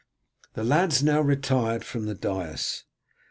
The 0.55 0.63
lads 0.63 1.03
now 1.03 1.21
retired 1.21 1.83
from 1.85 2.07
the 2.07 2.15
dais. 2.15 2.85